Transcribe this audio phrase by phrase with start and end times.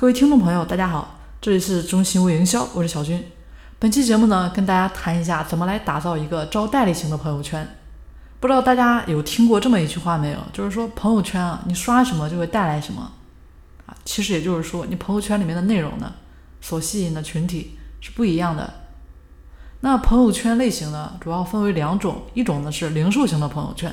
[0.00, 3.20] 各位听众朋友，大家好，这里是中心微营销，我是小军。
[3.80, 7.68] 本期节目呢，跟大家谈一下怎么来打造一个招代理型的朋友圈。
[8.38, 10.38] 不知道大家有听过这么一句话没有？
[10.52, 13.10] 就是说朋友圈啊，你刷什么就会带来什么
[13.86, 13.96] 啊。
[14.04, 16.12] 其实也就是说，你朋友圈里面的内容呢，
[16.60, 18.72] 所吸引的群体是不一样的。
[19.80, 23.92] 那朋友圈类型呢，主要分为两种，一种呢是零售型的朋友圈，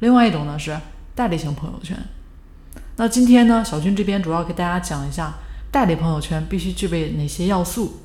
[0.00, 0.76] 另外一种呢是
[1.14, 1.96] 代理型朋友圈。
[2.98, 5.34] 那今天呢，小军这边主要给大家讲一下
[5.70, 8.00] 代理朋友圈必须具备哪些要素。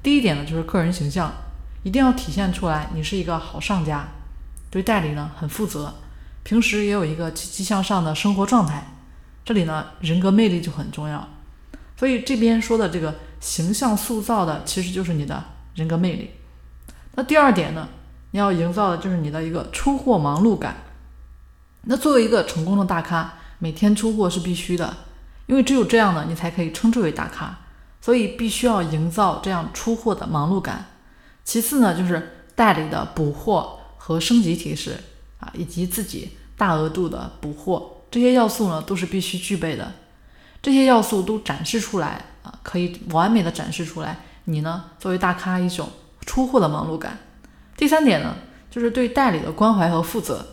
[0.00, 1.32] 第一点呢，就是个人形象，
[1.82, 4.06] 一定要体现出来你是一个好上家，
[4.70, 5.92] 对代理呢很负责，
[6.44, 8.86] 平时也有一个积极向上的生活状态。
[9.44, 11.28] 这里呢，人格魅力就很重要。
[11.96, 15.42] 所以这边说的这个形象塑造的，其实就是你的
[15.74, 16.30] 人格魅力。
[17.16, 17.88] 那第二点呢，
[18.30, 20.76] 你要营造的就是你的一个出货忙碌感。
[21.82, 23.34] 那作为一个成功的大咖。
[23.58, 24.96] 每天出货是必须的，
[25.46, 27.58] 因为只有这样呢，你才可以称之为大咖。
[28.00, 30.86] 所以必须要营造这样出货的忙碌感。
[31.44, 34.96] 其次呢，就是代理的补货和升级提示
[35.40, 39.92] 啊，以及自己大额度的补货，这些要素呢都是必须具备的。
[40.62, 45.88] 这些要素都展示出来啊，可以完美的展示出来你呢作为大咖一种
[46.24, 47.18] 出货的忙碌感。
[47.76, 48.36] 第三点呢，
[48.70, 50.46] 就是对代理的关怀和负责。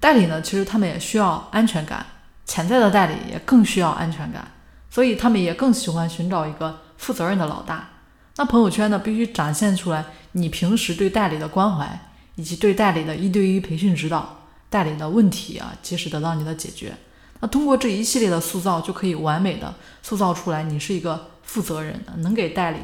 [0.00, 2.04] 代理呢，其实他们也需要安全感，
[2.46, 4.50] 潜在的代理也更需要安全感，
[4.90, 7.90] 所以他们也更喜欢寻找一个负责任的老大。
[8.36, 12.00] 那朋友圈呢，必须展现出来你平时对代理的关怀，
[12.36, 16.94] 以及对代理的一对一培训指导，代理的问题啊，及时得到你的解决。
[17.40, 22.78] 那通过这一系列的塑造，就可以完美的塑造出来你是一个负责任的，能给代理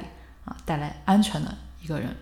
[0.45, 2.15] 啊带来安全的一个人。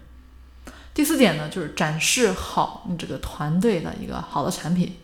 [0.94, 4.96] 第四点呢，就是展示好你这个团队的一个好的产品。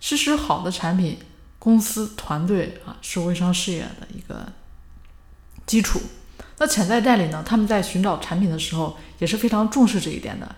[0.00, 1.16] 其实好的产品，
[1.60, 4.44] 公司团队啊是微商事业的一个
[5.64, 6.00] 基础。
[6.58, 10.56] 那潜在代理呢，他们在寻找产品的时候也是非常重视这一点的。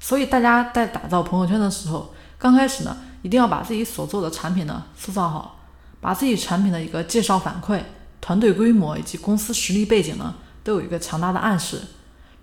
[0.00, 5.60] 所以大家在打造朋友圈的时候，刚开始呢，一定要把自己所做的产品呢塑造好，
[6.00, 7.80] 把自己产品的一个介绍反馈、
[8.20, 10.34] 团队规模以及公司实力背景呢，
[10.64, 11.82] 都有一个强大的暗示。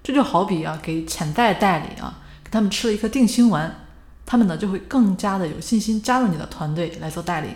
[0.02, 3.88] 这就好比啊，给潜在代理啊，给他们吃了一颗定心丸，
[4.26, 7.50] 他们呢就会更加的有信心加入你的团队来做代理。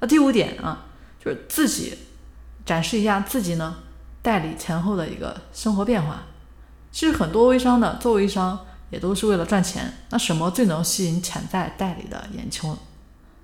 [0.00, 0.86] 那第五点啊，
[1.24, 1.96] 就是自己
[2.66, 3.76] 展示一下自己呢
[4.22, 6.22] 代理前后的一个生活变化。
[6.90, 12.76] 其实很多微商呢做微商也都是为了赚钱，那什么最能吸引潜在代理的眼球？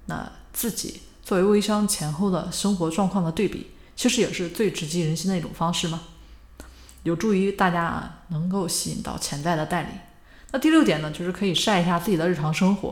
[0.07, 6.01] 那自己作为微商前后的生活状况的对比，其实也是最直击人心的一种方式嘛。
[7.07, 9.89] 有助于大家啊，能够吸引到潜在的代理。
[10.51, 12.91] 那第六点呢，就是可以晒一下自己的日常生活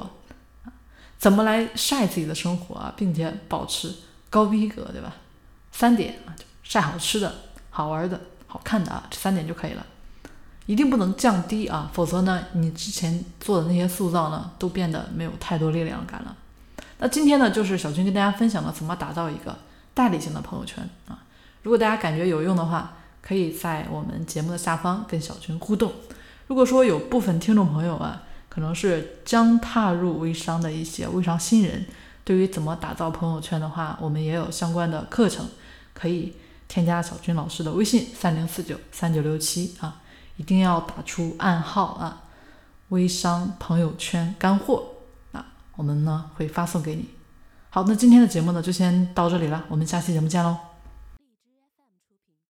[0.64, 0.70] 啊，
[1.18, 3.92] 怎么来晒自己的生活啊，并且保持
[4.30, 5.12] 高逼格，对吧？
[5.72, 7.34] 三点啊，就晒好吃的、
[7.70, 9.84] 好玩的、好看的啊，这三点就可以了。
[10.66, 16.36] 一定不能降低啊，否则呢，你之前做的那些塑造呢，都变得没有太多力量感了。
[16.98, 19.58] 那今天呢，就是小军跟大家分享了怎么打造一个
[19.92, 21.18] 代理型的朋友圈啊。
[21.62, 25.90] 如果大家感觉有用的话，可以在我们节目的下方跟小军互动。
[26.46, 31.86] 如果说有部分听众朋友啊，可能是将踏入微商的一些微商新人，
[32.22, 35.48] 对于怎么打造朋友圈的话，我们也有相关的课程，
[35.94, 36.34] 可以
[36.68, 40.02] 添加小军老师的微信三零四九三九六七啊，
[40.36, 42.24] 一定要打出暗号啊，
[42.90, 44.84] 微商朋友圈干货
[45.32, 45.46] 啊，
[45.76, 47.08] 我们呢会发送给你。
[47.70, 50.73] 好，那今天的节目呢就先到这里了，我们下期节目见喽。